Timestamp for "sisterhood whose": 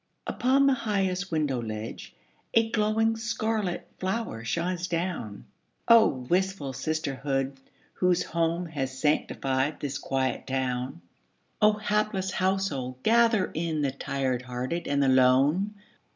6.73-8.23